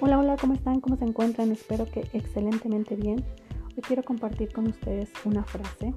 Hola, 0.00 0.16
hola, 0.16 0.36
¿cómo 0.36 0.54
están? 0.54 0.80
¿Cómo 0.80 0.96
se 0.96 1.04
encuentran? 1.04 1.50
Espero 1.50 1.84
que 1.84 2.06
excelentemente 2.12 2.94
bien. 2.94 3.24
Hoy 3.76 3.82
quiero 3.82 4.04
compartir 4.04 4.52
con 4.52 4.68
ustedes 4.68 5.10
una 5.24 5.42
frase. 5.42 5.92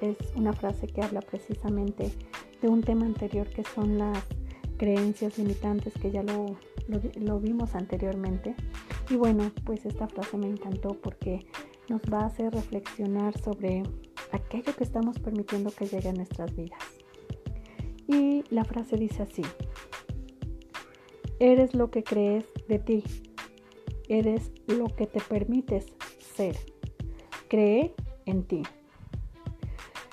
Es 0.00 0.16
una 0.34 0.52
frase 0.52 0.88
que 0.88 1.02
habla 1.02 1.20
precisamente 1.20 2.10
de 2.60 2.68
un 2.68 2.82
tema 2.82 3.06
anterior 3.06 3.46
que 3.46 3.62
son 3.62 3.96
las 3.96 4.18
creencias 4.76 5.38
limitantes 5.38 5.94
que 5.94 6.10
ya 6.10 6.24
lo, 6.24 6.56
lo, 6.88 7.38
vimos 7.38 7.76
anteriormente. 7.76 8.56
Y 9.08 9.14
bueno, 9.14 9.52
pues 9.64 9.86
esta 9.86 10.08
frase 10.08 10.36
me 10.36 10.48
encantó 10.48 11.00
porque 11.00 11.46
nos 11.88 12.02
va 12.12 12.22
a 12.22 12.26
hacer 12.26 12.52
reflexionar 12.52 13.38
sobre 13.38 13.84
aquello 14.32 14.74
que 14.74 14.82
estamos 14.82 15.20
permitiendo 15.20 15.70
que 15.70 15.86
llegue 15.86 16.08
a 16.08 16.12
nuestras 16.12 16.56
vidas. 16.56 16.80
Y 18.08 18.42
la 18.50 18.64
frase 18.64 18.96
dice 18.96 19.22
así, 19.22 19.42
eres 21.38 21.72
lo 21.74 21.88
que 21.92 22.02
crees 22.02 22.51
de 22.68 22.78
ti, 22.78 23.04
eres 24.08 24.50
lo 24.66 24.88
que 24.88 25.06
te 25.06 25.20
permites 25.20 25.86
ser, 26.34 26.56
cree 27.48 27.94
en 28.26 28.44
ti. 28.44 28.62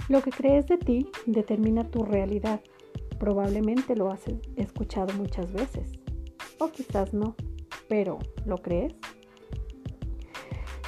Lo 0.08 0.22
que 0.22 0.32
crees 0.32 0.68
de 0.68 0.78
ti 0.78 1.08
determina 1.26 1.90
tu 1.90 2.04
realidad. 2.04 2.62
Probablemente 3.20 3.96
lo 3.96 4.10
has 4.10 4.24
escuchado 4.56 5.14
muchas 5.16 5.52
veces, 5.54 6.00
o 6.60 6.70
quizás 6.70 7.14
no, 7.14 7.36
pero 7.88 8.18
¿lo 8.46 8.58
crees? 8.58 8.96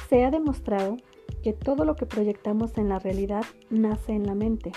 Se 0.08 0.24
ha 0.24 0.30
demostrado 0.30 0.96
que 1.42 1.52
todo 1.52 1.84
lo 1.84 1.96
que 1.96 2.06
proyectamos 2.06 2.78
en 2.78 2.88
la 2.88 2.98
realidad 2.98 3.44
nace 3.70 4.12
en 4.12 4.26
la 4.26 4.34
mente. 4.34 4.72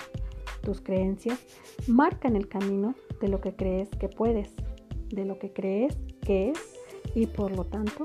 Tus 0.62 0.80
creencias 0.80 1.38
marcan 1.86 2.36
el 2.36 2.48
camino 2.48 2.94
de 3.20 3.28
lo 3.28 3.40
que 3.40 3.54
crees 3.54 3.88
que 3.90 4.08
puedes, 4.08 4.52
de 5.08 5.24
lo 5.24 5.38
que 5.38 5.52
crees 5.52 5.96
que 6.20 6.50
es 6.50 6.75
y 7.16 7.26
por 7.26 7.50
lo 7.56 7.64
tanto 7.64 8.04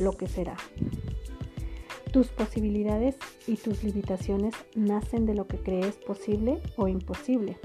lo 0.00 0.12
que 0.16 0.26
será. 0.26 0.56
Tus 2.10 2.28
posibilidades 2.28 3.16
y 3.46 3.56
tus 3.56 3.84
limitaciones 3.84 4.54
nacen 4.74 5.26
de 5.26 5.34
lo 5.34 5.46
que 5.46 5.58
crees 5.58 5.96
posible 5.96 6.62
o 6.76 6.88
imposible. 6.88 7.58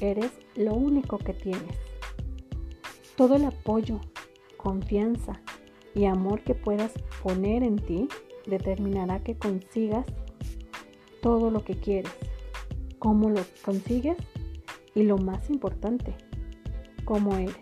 Eres 0.00 0.32
lo 0.56 0.74
único 0.74 1.18
que 1.18 1.34
tienes. 1.34 1.76
Todo 3.14 3.36
el 3.36 3.44
apoyo, 3.44 4.00
confianza 4.56 5.42
y 5.94 6.06
amor 6.06 6.40
que 6.40 6.54
puedas 6.54 6.92
poner 7.22 7.62
en 7.62 7.76
ti 7.76 8.08
determinará 8.46 9.22
que 9.22 9.36
consigas 9.36 10.06
todo 11.20 11.50
lo 11.50 11.62
que 11.62 11.74
quieres, 11.74 12.12
cómo 12.98 13.28
lo 13.28 13.42
consigues 13.62 14.16
y 14.94 15.02
lo 15.02 15.18
más 15.18 15.50
importante, 15.50 16.14
cómo 17.04 17.36
eres. 17.36 17.54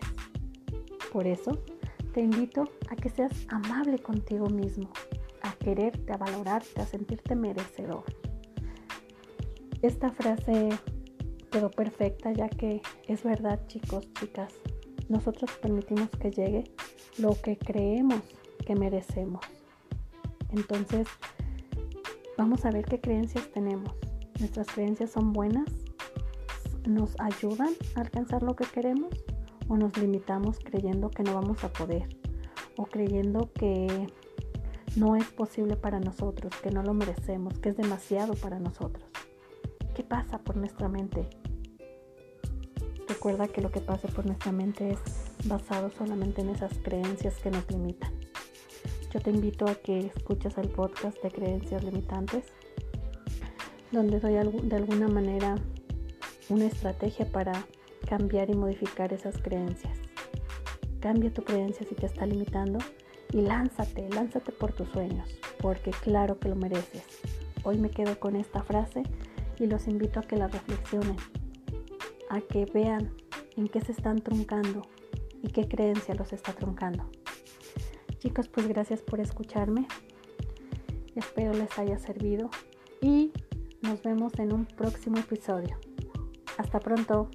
Por 1.13 1.27
eso, 1.27 1.59
te 2.13 2.21
invito 2.21 2.69
a 2.89 2.97
que 2.97 3.09
seas 3.09 3.33
amable 3.49 3.99
contigo 3.99 4.49
mismo, 4.49 4.91
a 5.43 5.53
quererte, 5.53 6.13
a 6.13 6.17
valorarte, 6.17 6.81
a 6.81 6.87
sentirte 6.87 7.35
merecedor. 7.35 8.05
Esta 9.83 10.11
frase 10.11 10.71
quedó 11.51 11.71
perfecta 11.71 12.33
ya 12.33 12.49
que 12.49 12.83
es 13.07 13.23
verdad 13.23 13.61
chicos, 13.67 14.13
chicas, 14.15 14.53
nosotros 15.09 15.51
permitimos 15.61 16.09
que 16.11 16.31
llegue 16.31 16.65
lo 17.19 17.35
que 17.41 17.57
creemos 17.57 18.23
que 18.65 18.75
merecemos. 18.75 19.45
Entonces, 20.51 21.09
vamos 22.37 22.65
a 22.65 22.71
ver 22.71 22.85
qué 22.85 23.01
creencias 23.01 23.51
tenemos. 23.53 23.93
¿Nuestras 24.39 24.69
creencias 24.69 25.11
son 25.11 25.33
buenas? 25.33 25.69
¿Nos 26.89 27.19
ayudan 27.21 27.71
a 27.95 28.01
alcanzar 28.01 28.43
lo 28.43 28.55
que 28.55 28.65
queremos? 28.65 29.11
¿O 29.71 29.77
nos 29.77 29.97
limitamos 29.97 30.59
creyendo 30.59 31.13
que 31.13 31.23
no 31.23 31.33
vamos 31.33 31.63
a 31.63 31.73
poder? 31.73 32.09
¿O 32.77 32.87
creyendo 32.87 33.53
que 33.53 34.09
no 34.97 35.15
es 35.15 35.27
posible 35.27 35.77
para 35.77 36.01
nosotros, 36.01 36.53
que 36.61 36.73
no 36.73 36.83
lo 36.83 36.93
merecemos, 36.93 37.57
que 37.61 37.69
es 37.69 37.77
demasiado 37.77 38.35
para 38.35 38.59
nosotros? 38.59 39.09
¿Qué 39.95 40.03
pasa 40.03 40.39
por 40.39 40.57
nuestra 40.57 40.89
mente? 40.89 41.31
Recuerda 43.07 43.47
que 43.47 43.61
lo 43.61 43.71
que 43.71 43.81
pasa 43.81 44.09
por 44.09 44.27
nuestra 44.27 44.51
mente 44.51 44.91
es 44.91 44.99
basado 45.45 45.89
solamente 45.91 46.41
en 46.41 46.49
esas 46.49 46.77
creencias 46.79 47.37
que 47.37 47.53
nos 47.53 47.71
limitan. 47.71 48.13
Yo 49.15 49.21
te 49.21 49.31
invito 49.31 49.67
a 49.67 49.77
que 49.77 50.01
escuches 50.01 50.59
el 50.59 50.69
podcast 50.71 51.23
de 51.23 51.31
creencias 51.31 51.85
limitantes, 51.85 52.45
donde 53.93 54.19
doy 54.19 54.33
de 54.33 54.77
alguna 54.77 55.07
manera 55.07 55.55
una 56.49 56.67
estrategia 56.67 57.31
para 57.31 57.53
cambiar 58.09 58.51
y 58.51 58.55
modificar 58.55 59.13
esas 59.13 59.39
creencias. 59.39 59.99
Cambia 61.01 61.33
tu 61.33 61.43
creencia 61.43 61.87
si 61.87 61.95
te 61.95 62.07
está 62.07 62.27
limitando 62.27 62.79
y 63.33 63.41
lánzate, 63.41 64.09
lánzate 64.11 64.53
por 64.53 64.73
tus 64.73 64.89
sueños, 64.89 65.29
porque 65.61 65.91
claro 65.91 66.39
que 66.39 66.49
lo 66.49 66.57
mereces. 66.57 67.05
Hoy 67.63 67.79
me 67.79 67.91
quedo 67.91 68.19
con 68.19 68.37
esta 68.37 68.63
frase 68.63 69.03
y 69.59 69.67
los 69.67 69.87
invito 69.87 70.21
a 70.21 70.23
que 70.23 70.37
la 70.37 70.49
reflexionen, 70.49 71.17
a 72.29 72.41
que 72.41 72.67
vean 72.67 73.13
en 73.57 73.69
qué 73.69 73.81
se 73.81 73.93
están 73.93 74.21
truncando 74.21 74.83
y 75.43 75.49
qué 75.49 75.69
creencia 75.69 76.15
los 76.15 76.33
está 76.33 76.53
truncando. 76.53 77.09
Chicos, 78.19 78.49
pues 78.49 78.69
gracias 78.69 79.01
por 79.03 79.21
escucharme. 79.21 79.87
Espero 81.15 81.53
les 81.53 81.79
haya 81.79 81.99
servido 81.99 82.51
y 83.01 83.33
nos 83.83 84.03
vemos 84.03 84.39
en 84.39 84.53
un 84.53 84.67
próximo 84.67 85.19
episodio. 85.19 85.79
Hasta 86.59 86.81
pronto. 86.81 87.31